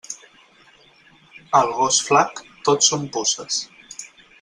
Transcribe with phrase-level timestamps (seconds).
[1.59, 3.65] Al gos flac, tot són puces.